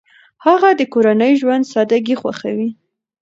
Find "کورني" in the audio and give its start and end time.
0.93-1.31